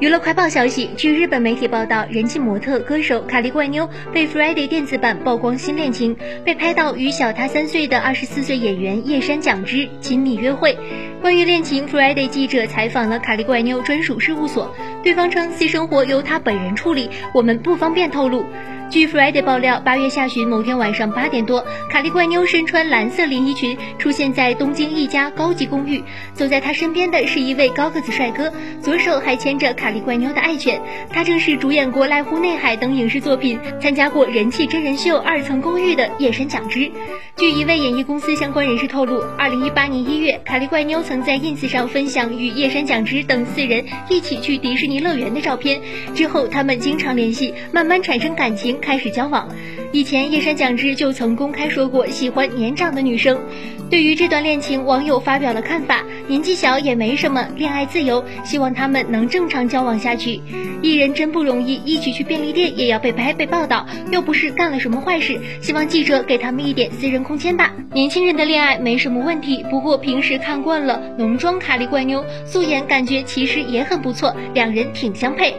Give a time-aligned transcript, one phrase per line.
[0.00, 10.78] 娱乐快报消息，据日本媒体报道，人气模特、歌手卡莉怪妞被 Friday 电子版曝光新恋情，被拍到与小她三岁的二十四岁演员叶山奖之亲密约会。
[11.20, 18.44] 关于恋情，Friday 记者采访了卡莉怪妞专属事务所，对方称私生活由她本人处理，我们不方便透露。
[18.90, 26.02] 据 Friday 爆料，八月下旬某天晚上八点多，卡莉怪妞身穿蓝色连衣裙出现在东京一家高级公寓，
[26.34, 28.52] 走在她身边的是一位高个子帅哥，
[28.82, 30.82] 左手还牵着卡莉怪妞的爱犬。
[31.08, 36.90] 他正是主演过《濑户内海》等影视作品，参加过人气真人秀《二层公寓》的叶山奖之。
[37.36, 45.80] 据一位演艺公司相关人士透露，二零一八年一月，卡莉怪妞曾在 ins 上分享与叶山奖之等四人一起去迪士尼乐园的照片，
[46.12, 48.79] 之后他们经常联系，慢慢产生感情。
[48.80, 49.48] 开始交往，
[49.92, 53.38] 以前叶山奖之就曾公开说过喜欢年长的女生。
[53.90, 60.40] 对于这段恋情，网友发表了看法：年纪小也没什么，恋爱自由，希望他们能正常交往下去。
[60.80, 67.72] 艺人真不容易，一起去便利店也要被拍被报道，又不是干了什么坏事，希望记者给他们一点私人空间吧。
[67.92, 75.56] 年轻人的恋爱没什么问题，不过平时看惯了浓妆卡莉怪妞，素颜感觉其实也很不错，两人挺相配。